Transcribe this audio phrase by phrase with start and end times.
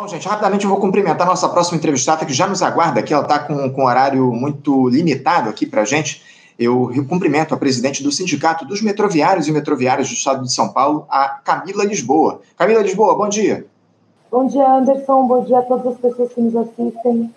[0.00, 3.12] Bom, gente, rapidamente eu vou cumprimentar a nossa próxima entrevistada, que já nos aguarda aqui.
[3.12, 6.22] Ela está com, com um horário muito limitado aqui para a gente.
[6.56, 11.04] Eu cumprimento a presidente do Sindicato dos Metroviários e Metroviárias do Estado de São Paulo,
[11.10, 12.42] a Camila Lisboa.
[12.56, 13.66] Camila Lisboa, bom dia.
[14.30, 15.26] Bom dia, Anderson.
[15.26, 17.34] Bom dia a todas as pessoas que nos assistem.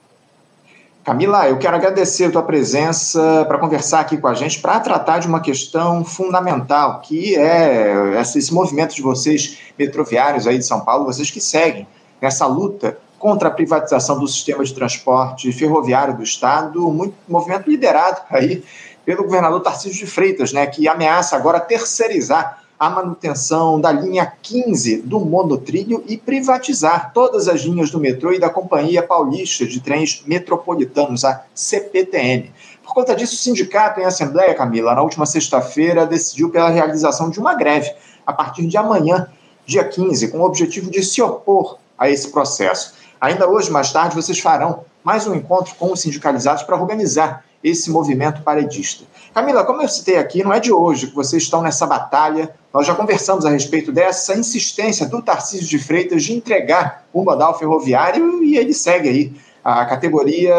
[1.04, 5.18] Camila, eu quero agradecer a tua presença para conversar aqui com a gente, para tratar
[5.18, 11.06] de uma questão fundamental, que é esse movimento de vocês, metroviários aí de São Paulo,
[11.06, 11.88] vocês que seguem
[12.22, 18.22] nessa luta contra a privatização do sistema de transporte ferroviário do Estado, um movimento liderado
[18.30, 18.64] aí
[19.06, 25.04] pelo governador Tarcísio de Freitas, né, que ameaça agora terceirizar a manutenção da linha 15
[25.04, 30.24] do monotrilho e privatizar todas as linhas do metrô e da Companhia Paulista de Trens
[30.26, 32.52] Metropolitanos, a CPTM.
[32.84, 37.40] Por conta disso, o sindicato em Assembleia, Camila, na última sexta-feira, decidiu pela realização de
[37.40, 37.94] uma greve
[38.26, 39.28] a partir de amanhã,
[39.64, 42.96] dia 15, com o objetivo de se opor a esse processo.
[43.22, 47.92] Ainda hoje, mais tarde, vocês farão mais um encontro com os sindicalizados para organizar esse
[47.92, 49.06] movimento paredista.
[49.36, 52.56] Camila, como eu citei aqui, não é de hoje que vocês estão nessa batalha.
[52.74, 57.58] Nós já conversamos a respeito dessa insistência do Tarcísio de Freitas de entregar o modal
[57.60, 59.34] ferroviário e ele segue aí.
[59.64, 60.56] A categoria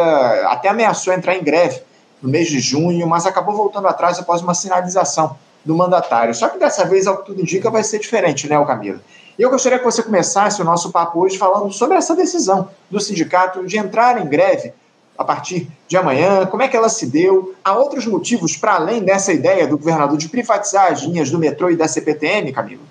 [0.47, 1.83] até ameaçou entrar em greve
[2.23, 6.35] no mês de junho, mas acabou voltando atrás após uma sinalização do mandatário.
[6.35, 9.01] Só que dessa vez, ao que tudo indica, vai ser diferente, né, Camila?
[9.39, 13.01] E eu gostaria que você começasse o nosso papo hoje falando sobre essa decisão do
[13.01, 14.73] sindicato de entrar em greve
[15.17, 17.55] a partir de amanhã, como é que ela se deu?
[17.65, 21.71] Há outros motivos para além dessa ideia do governador de privatizar as linhas do metrô
[21.71, 22.83] e da CPTM, Camilo?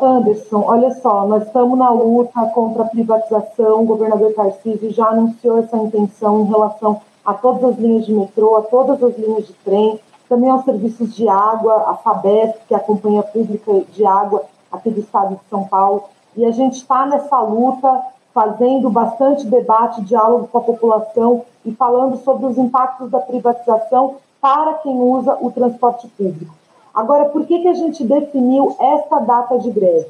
[0.00, 5.58] Anderson, olha só, nós estamos na luta contra a privatização, o governador Tarcísio já anunciou
[5.58, 9.52] essa intenção em relação a todas as linhas de metrô, a todas as linhas de
[9.64, 14.44] trem, também aos serviços de água, a FABESP, que é a Companhia Pública de Água
[14.70, 16.04] aqui do estado de São Paulo,
[16.36, 18.00] e a gente está nessa luta,
[18.32, 24.74] fazendo bastante debate, diálogo com a população e falando sobre os impactos da privatização para
[24.74, 26.54] quem usa o transporte público.
[26.94, 30.06] Agora, por que, que a gente definiu esta data de greve?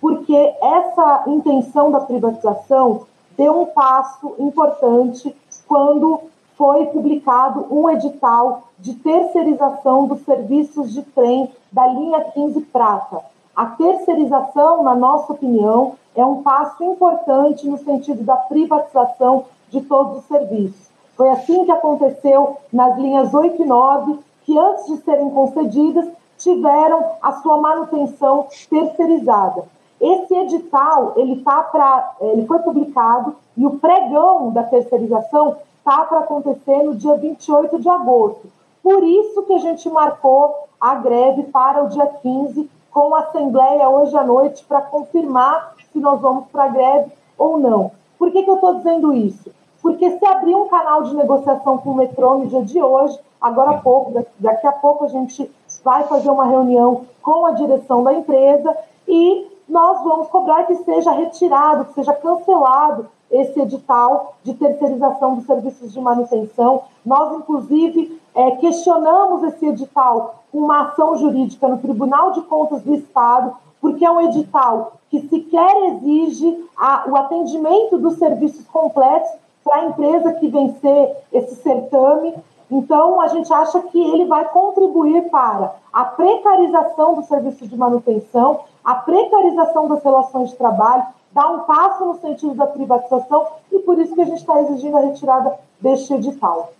[0.00, 3.02] Porque essa intenção da privatização
[3.36, 5.34] deu um passo importante
[5.66, 6.20] quando
[6.56, 13.20] foi publicado um edital de terceirização dos serviços de trem da linha 15 Prata,
[13.56, 20.18] a terceirização, na nossa opinião, é um passo importante no sentido da privatização de todos
[20.18, 20.88] os serviços.
[21.16, 27.12] Foi assim que aconteceu nas linhas 8 e 9, que antes de serem concedidas, tiveram
[27.22, 29.64] a sua manutenção terceirizada.
[30.00, 36.20] Esse edital, ele, tá pra, ele foi publicado e o pregão da terceirização está para
[36.20, 38.50] acontecer no dia 28 de agosto.
[38.82, 43.88] Por isso que a gente marcou a greve para o dia 15, com a Assembleia
[43.90, 47.90] hoje à noite para confirmar se nós vamos para a greve ou não.
[48.18, 49.50] Por que, que eu estou dizendo isso?
[49.82, 53.72] Porque se abrir um canal de negociação com o metrô no dia de hoje, agora
[53.72, 55.50] há pouco, daqui a pouco a gente
[55.84, 58.74] vai fazer uma reunião com a direção da empresa
[59.06, 65.46] e nós vamos cobrar que seja retirado, que seja cancelado esse edital de terceirização dos
[65.46, 66.82] serviços de manutenção.
[67.04, 72.94] Nós, inclusive, é, questionamos esse edital com uma ação jurídica no Tribunal de Contas do
[72.94, 79.30] Estado, porque é um edital que sequer exige a, o atendimento dos serviços completos
[79.64, 82.34] para a empresa que vencer esse certame.
[82.70, 88.60] Então, a gente acha que ele vai contribuir para a precarização do serviço de manutenção,
[88.84, 93.98] a precarização das relações de trabalho, dar um passo no sentido da privatização e por
[93.98, 96.72] isso que a gente está exigindo a retirada deste edital.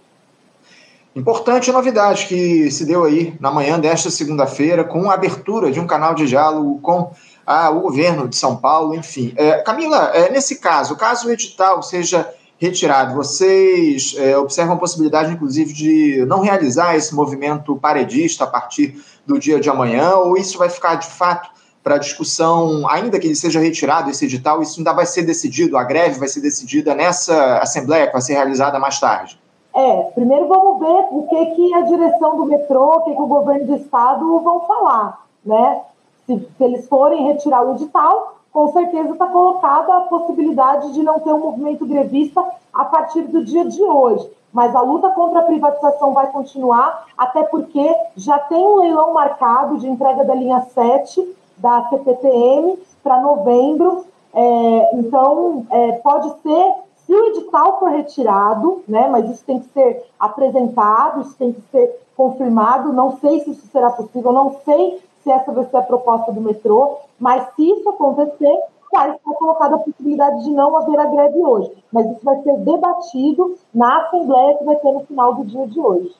[1.15, 5.87] Importante novidade que se deu aí na manhã desta segunda-feira, com a abertura de um
[5.87, 7.13] canal de diálogo com
[7.47, 9.33] ah, o governo de São Paulo, enfim.
[9.37, 12.29] É, Camila, é, nesse caso, caso o edital seja
[12.65, 19.03] retirado, vocês é, observam a possibilidade, inclusive, de não realizar esse movimento paredista a partir
[19.27, 21.51] do dia de amanhã, ou isso vai ficar de fato
[21.83, 25.85] para discussão, ainda que ele seja retirado esse edital, isso ainda vai ser decidido, a
[25.85, 29.39] greve vai ser decidida nessa assembleia que vai ser realizada mais tarde?
[29.75, 33.27] É, primeiro vamos ver o que, que a direção do metrô, o que, que o
[33.27, 35.83] governo do estado vão falar, né?
[36.27, 41.19] Se, se eles forem retirar o edital, com certeza está colocada a possibilidade de não
[41.19, 42.41] ter um movimento grevista
[42.73, 44.31] a partir do dia de hoje.
[44.53, 49.79] Mas a luta contra a privatização vai continuar, até porque já tem um leilão marcado
[49.79, 54.07] de entrega da linha 7 da CPTM para novembro.
[54.33, 56.75] É, então, é, pode ser,
[57.05, 61.61] se o edital for retirado, né, mas isso tem que ser apresentado, isso tem que
[61.73, 62.93] ser confirmado.
[62.93, 66.41] Não sei se isso será possível, não sei se essa vai ser a proposta do
[66.41, 68.61] metrô, mas se isso acontecer,
[68.93, 71.73] já está colocada a possibilidade de não haver a greve hoje.
[71.91, 75.81] Mas isso vai ser debatido na Assembleia que vai ter no final do dia de
[75.81, 76.15] hoje.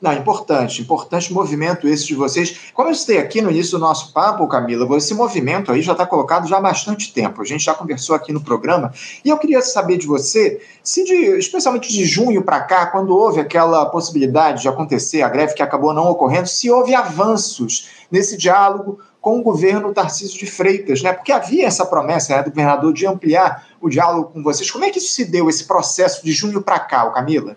[0.00, 2.70] Não, importante, importante movimento esse de vocês.
[2.72, 6.06] Como eu citei aqui no início do nosso papo, Camila, esse movimento aí já está
[6.06, 7.42] colocado já há bastante tempo.
[7.42, 8.94] A gente já conversou aqui no programa.
[9.22, 13.40] E eu queria saber de você, se de, especialmente de junho para cá, quando houve
[13.40, 19.00] aquela possibilidade de acontecer a greve que acabou não ocorrendo, se houve avanços nesse diálogo
[19.20, 21.12] com o governo Tarcísio de Freitas, né?
[21.12, 24.70] Porque havia essa promessa né, do governador de ampliar o diálogo com vocês.
[24.70, 27.54] Como é que isso se deu, esse processo de junho para cá, Camila?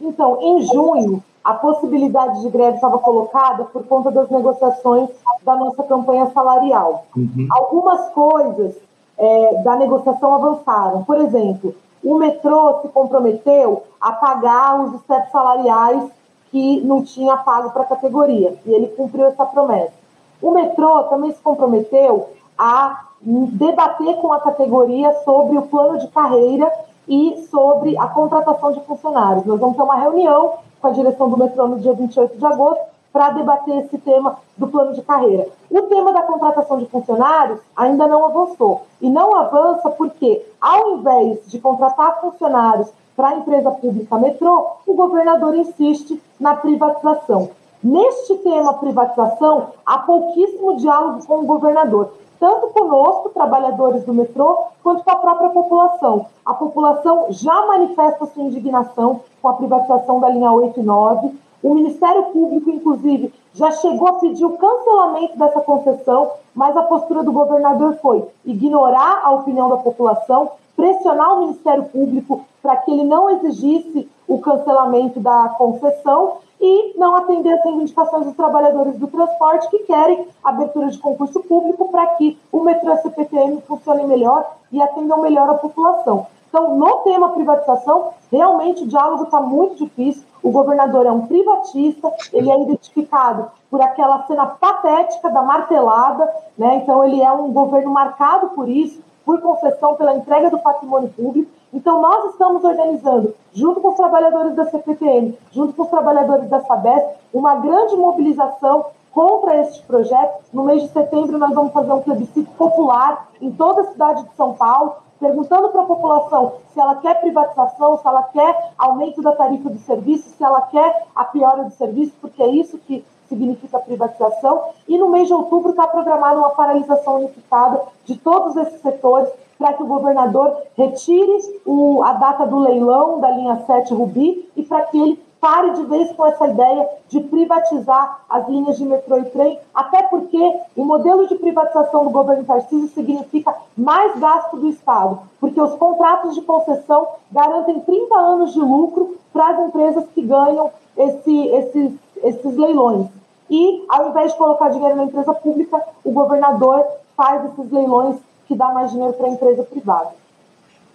[0.00, 5.08] Então, em junho, a possibilidade de greve estava colocada por conta das negociações
[5.42, 7.06] da nossa campanha salarial.
[7.16, 7.48] Uhum.
[7.50, 8.76] Algumas coisas
[9.16, 11.04] é, da negociação avançaram.
[11.04, 11.74] Por exemplo,
[12.04, 16.10] o metrô se comprometeu a pagar os steps salariais
[16.50, 19.94] que não tinha pago para a categoria, e ele cumpriu essa promessa.
[20.42, 22.28] O metrô também se comprometeu
[22.58, 26.70] a debater com a categoria sobre o plano de carreira
[27.08, 29.44] e sobre a contratação de funcionários.
[29.46, 32.82] Nós vamos ter uma reunião com a direção do metrô no dia 28 de agosto
[33.12, 35.48] para debater esse tema do plano de carreira.
[35.70, 38.82] O tema da contratação de funcionários ainda não avançou.
[39.00, 44.94] E não avança porque, ao invés de contratar funcionários para a empresa pública metrô, o
[44.94, 47.50] governador insiste na privatização.
[47.82, 55.04] Neste tema privatização, há pouquíssimo diálogo com o governador tanto conosco, trabalhadores do metrô, quanto
[55.04, 56.26] com a própria população.
[56.44, 61.32] A população já manifesta sua indignação com a privatização da linha 8 e 9.
[61.62, 67.24] O Ministério Público, inclusive, já chegou a pedir o cancelamento dessa concessão, mas a postura
[67.24, 73.04] do governador foi ignorar a opinião da população, pressionar o Ministério Público para que ele
[73.04, 79.68] não exigisse o cancelamento da concessão e não atender as reivindicações dos trabalhadores do transporte
[79.70, 85.20] que querem abertura de concurso público para que o metrô CPTM funcione melhor e atendam
[85.20, 86.26] melhor a população.
[86.48, 90.24] Então, no tema privatização, realmente o diálogo está muito difícil.
[90.42, 96.76] O governador é um privatista, ele é identificado por aquela cena patética da martelada, né?
[96.76, 101.50] Então, ele é um governo marcado por isso, por concessão pela entrega do patrimônio público.
[101.72, 106.60] Então, nós estamos organizando, junto com os trabalhadores da CPTM, junto com os trabalhadores da
[106.60, 110.44] Sabesp, uma grande mobilização contra este projeto.
[110.52, 114.34] No mês de setembro, nós vamos fazer um plebiscito popular em toda a cidade de
[114.34, 119.32] São Paulo, perguntando para a população se ela quer privatização, se ela quer aumento da
[119.32, 123.78] tarifa do serviço, se ela quer a piora do serviço, porque é isso que significa
[123.80, 124.62] privatização.
[124.86, 129.72] E no mês de outubro está programada uma paralisação unificada de todos esses setores para
[129.72, 134.82] que o governador retire o, a data do leilão da linha 7 Rubi e para
[134.82, 139.24] que ele pare de vez com essa ideia de privatizar as linhas de metrô e
[139.26, 145.20] trem, até porque o modelo de privatização do governo Tarcísio significa mais gasto do Estado,
[145.40, 150.70] porque os contratos de concessão garantem 30 anos de lucro para as empresas que ganham
[150.96, 153.06] esse, esses, esses leilões.
[153.50, 156.84] E, ao invés de colocar dinheiro na empresa pública, o governador
[157.16, 158.16] faz esses leilões
[158.48, 160.08] que dá mais dinheiro para a empresa privada.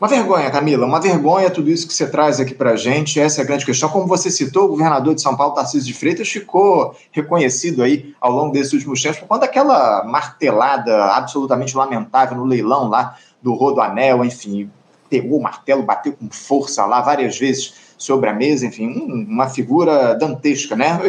[0.02, 3.20] Uma vergonha, Camila, uma vergonha tudo isso que você traz aqui para a gente.
[3.20, 3.88] Essa é a grande questão.
[3.88, 8.32] Como você citou, o governador de São Paulo, Tarcísio de Freitas, ficou reconhecido aí ao
[8.32, 14.26] longo desses últimos tempos por conta daquela martelada absolutamente lamentável no leilão lá do Rodoanel,
[14.26, 14.70] enfim,
[15.10, 20.16] pegou o martelo, bateu com força lá várias vezes sobre a mesa, enfim, uma figura
[20.16, 21.00] dantesca, né?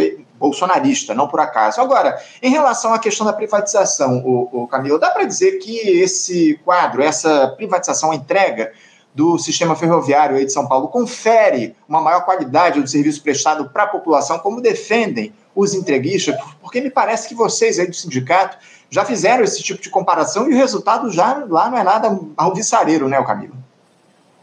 [0.45, 1.81] Bolsonarista, não por acaso.
[1.81, 6.61] Agora, em relação à questão da privatização, o, o Camilo, dá para dizer que esse
[6.63, 8.71] quadro, essa privatização, entrega
[9.15, 13.85] do sistema ferroviário aí de São Paulo confere uma maior qualidade do serviço prestado para
[13.85, 18.59] a população, como defendem os entreguistas, porque me parece que vocês aí do sindicato
[18.91, 23.09] já fizeram esse tipo de comparação e o resultado já lá não é nada alvissareiro,
[23.09, 23.55] né, Camilo?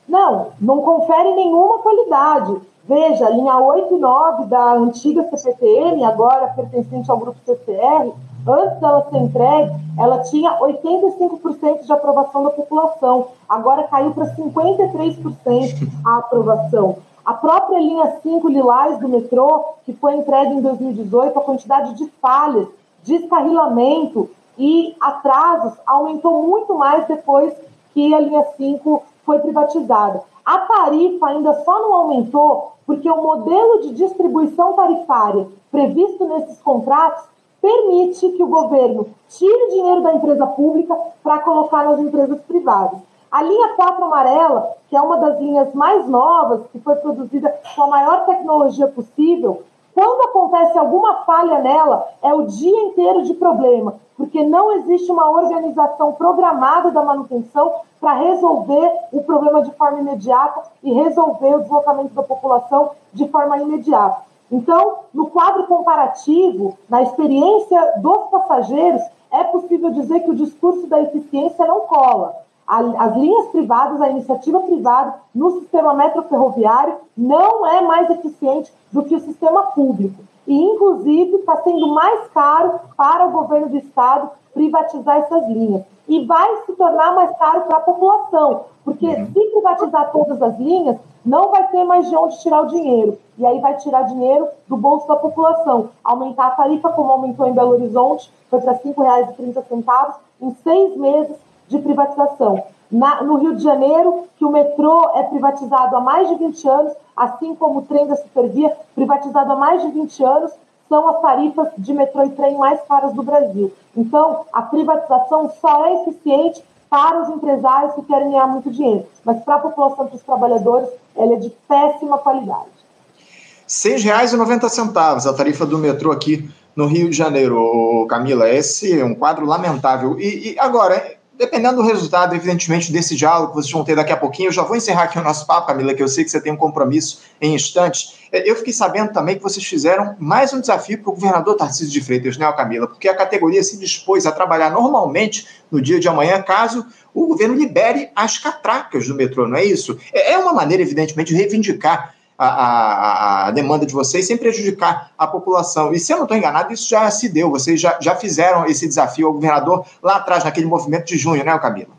[0.07, 2.61] Não, não confere nenhuma qualidade.
[2.83, 8.11] Veja, linha 8 e 9 da antiga CPTM, agora pertencente ao grupo CCR,
[8.47, 13.27] antes dela ser entregue, ela tinha 85% de aprovação da população.
[13.47, 16.97] Agora caiu para 53% a aprovação.
[17.23, 22.07] A própria linha 5 Lilás do metrô, que foi entregue em 2018, a quantidade de
[22.19, 22.67] falhas,
[23.03, 27.53] descarrilamento e atrasos aumentou muito mais depois
[27.93, 30.23] que a linha 5 foi privatizada.
[30.45, 37.23] A tarifa ainda só não aumentou porque o modelo de distribuição tarifária previsto nesses contratos
[37.61, 42.99] permite que o governo tire dinheiro da empresa pública para colocar nas empresas privadas.
[43.31, 47.83] A linha 4 amarela, que é uma das linhas mais novas, que foi produzida com
[47.83, 53.95] a maior tecnologia possível, Quando acontece alguma falha nela, é o dia inteiro de problema,
[54.17, 60.63] porque não existe uma organização programada da manutenção para resolver o problema de forma imediata
[60.83, 64.21] e resolver o deslocamento da população de forma imediata.
[64.51, 71.01] Então, no quadro comparativo, na experiência dos passageiros, é possível dizer que o discurso da
[71.01, 72.35] eficiência não cola.
[72.71, 79.13] As linhas privadas, a iniciativa privada no sistema metroferroviário não é mais eficiente do que
[79.13, 80.23] o sistema público.
[80.47, 85.83] E, inclusive, está sendo mais caro para o governo do Estado privatizar essas linhas.
[86.07, 89.25] E vai se tornar mais caro para a população, porque uhum.
[89.25, 93.17] se privatizar todas as linhas, não vai ter mais de onde tirar o dinheiro.
[93.37, 95.89] E aí vai tirar dinheiro do bolso da população.
[96.01, 101.50] Aumentar a tarifa, como aumentou em Belo Horizonte, foi para R$ 5,30 em seis meses
[101.71, 102.63] de privatização.
[102.91, 106.93] Na, no Rio de Janeiro, que o metrô é privatizado há mais de 20 anos,
[107.15, 110.51] assim como o trem da Supervia, privatizado há mais de 20 anos,
[110.89, 113.71] são as tarifas de metrô e trem mais caras do Brasil.
[113.95, 119.41] Então, a privatização só é eficiente para os empresários que querem ganhar muito dinheiro, mas
[119.43, 122.67] para a população, para os trabalhadores, ela é de péssima qualidade.
[123.15, 123.25] R$
[123.67, 128.49] 6,90 a tarifa do metrô aqui no Rio de Janeiro, Camila.
[128.49, 130.19] Esse é um quadro lamentável.
[130.19, 134.17] E, e agora, dependendo do resultado, evidentemente, desse diálogo que vocês vão ter daqui a
[134.17, 136.39] pouquinho, eu já vou encerrar aqui o nosso papo, Camila, que eu sei que você
[136.39, 138.19] tem um compromisso em instantes.
[138.31, 141.91] É, eu fiquei sabendo também que vocês fizeram mais um desafio para o governador Tarcísio
[141.91, 142.85] de Freitas, né, Camila?
[142.85, 147.55] Porque a categoria se dispôs a trabalhar normalmente no dia de amanhã, caso o governo
[147.55, 149.97] libere as catracas do metrô, não é isso?
[150.13, 155.11] É, é uma maneira, evidentemente, de reivindicar a, a, a, demanda de vocês sem prejudicar
[155.15, 155.93] a população.
[155.93, 157.51] E se eu não estou enganado, isso já se deu.
[157.51, 161.59] Vocês já, já fizeram esse desafio ao governador lá atrás, naquele movimento de junho, né,
[161.59, 161.89] Camila?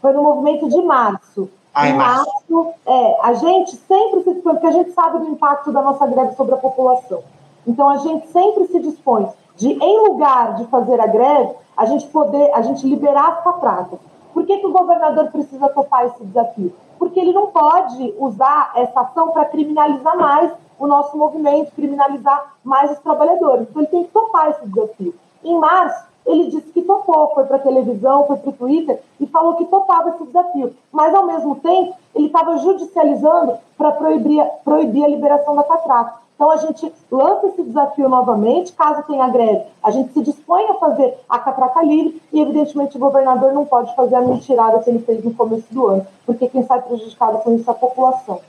[0.00, 1.50] Foi no movimento de março.
[1.74, 2.24] Ah, em março.
[2.24, 6.06] março, é, a gente sempre se dispõe, porque a gente sabe do impacto da nossa
[6.06, 7.24] greve sobre a população.
[7.66, 12.06] Então a gente sempre se dispõe de, em lugar de fazer a greve, a gente
[12.06, 13.98] poder, a gente liberar as catracas.
[14.32, 16.72] Por que, que o governador precisa topar esse desafio?
[16.98, 22.90] Porque ele não pode usar essa ação para criminalizar mais o nosso movimento, criminalizar mais
[22.92, 23.68] os trabalhadores.
[23.68, 25.14] Então, ele tem que topar esse desafio.
[25.42, 29.26] Em março, ele disse que topou, foi para a televisão, foi para o Twitter e
[29.26, 30.74] falou que topava esse desafio.
[30.90, 36.23] Mas, ao mesmo tempo, ele estava judicializando para proibir, proibir a liberação da catraca.
[36.34, 40.74] Então, a gente lança esse desafio novamente, caso tenha greve, a gente se dispõe a
[40.74, 44.98] fazer a catraca livre e, evidentemente, o governador não pode fazer a mentirada que ele
[44.98, 48.40] fez no começo do ano, porque quem sai prejudicado com isso é a população.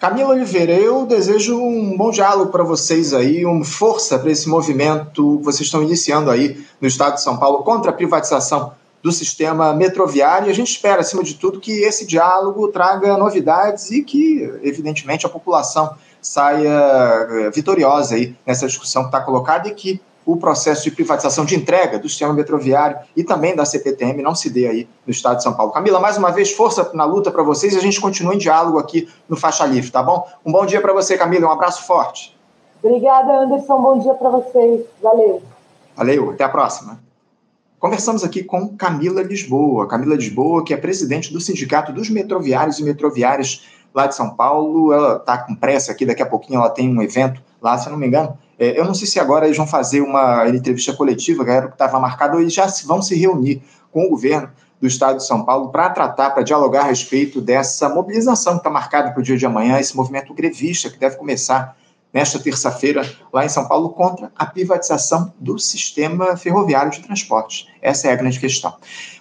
[0.00, 5.38] Camila Oliveira, eu desejo um bom diálogo para vocês aí, uma força para esse movimento
[5.38, 8.72] que vocês estão iniciando aí no estado de São Paulo contra a privatização
[9.02, 10.48] do sistema metroviário.
[10.48, 15.26] E a gente espera, acima de tudo, que esse diálogo traga novidades e que, evidentemente,
[15.26, 20.84] a população saia eh, vitoriosa aí nessa discussão que está colocada e que o processo
[20.84, 24.88] de privatização de entrega do sistema metroviário e também da CPTM não se dê aí
[25.04, 25.72] no estado de São Paulo.
[25.72, 28.78] Camila, mais uma vez, força na luta para vocês e a gente continua em diálogo
[28.78, 30.24] aqui no Faixa Livre, tá bom?
[30.46, 32.38] Um bom dia para você, Camila, um abraço forte.
[32.82, 34.82] Obrigada, Anderson, bom dia para vocês.
[35.02, 35.42] Valeu.
[35.96, 37.00] Valeu, até a próxima.
[37.82, 39.88] Conversamos aqui com Camila Lisboa.
[39.88, 44.92] Camila Lisboa, que é presidente do Sindicato dos Metroviários e Metroviárias lá de São Paulo.
[44.92, 47.90] Ela está com pressa aqui, daqui a pouquinho ela tem um evento lá, se eu
[47.90, 48.38] não me engano.
[48.56, 51.70] É, eu não sei se agora eles vão fazer uma entrevista coletiva, que era o
[51.70, 53.60] que estava marcado, ou eles já vão se reunir
[53.90, 54.48] com o governo
[54.80, 58.70] do estado de São Paulo para tratar, para dialogar a respeito dessa mobilização que está
[58.70, 61.76] marcada para o dia de amanhã, esse movimento grevista que deve começar
[62.12, 67.66] nesta terça-feira, lá em São Paulo, contra a privatização do sistema ferroviário de transportes.
[67.80, 68.74] Essa é a grande questão.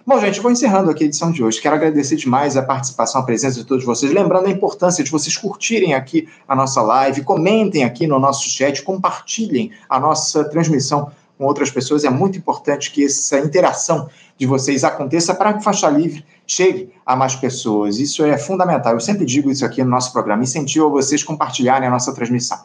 [0.06, 1.62] Bom, gente, vou encerrando aqui a edição de hoje.
[1.62, 4.12] Quero agradecer demais a participação, a presença de todos vocês.
[4.12, 8.82] Lembrando a importância de vocês curtirem aqui a nossa live, comentem aqui no nosso chat,
[8.82, 12.04] compartilhem a nossa transmissão com outras pessoas.
[12.04, 14.08] É muito importante que essa interação
[14.38, 17.98] de vocês aconteça para que Faixa Livre chegue a mais pessoas.
[17.98, 18.94] Isso é fundamental.
[18.94, 20.44] Eu sempre digo isso aqui no nosso programa.
[20.44, 22.60] Incentivo a vocês compartilharem a nossa transmissão.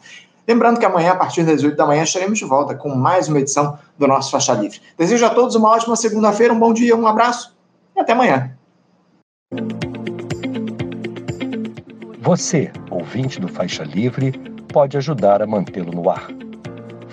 [0.47, 3.39] Lembrando que amanhã, a partir das 8 da manhã, estaremos de volta com mais uma
[3.39, 4.79] edição do nosso Faixa Livre.
[4.95, 7.57] Desejo a todos uma ótima segunda-feira, um bom dia, um abraço
[7.95, 8.51] e até amanhã.
[12.19, 14.33] Você, ouvinte do Faixa Livre,
[14.71, 16.27] pode ajudar a mantê-lo no ar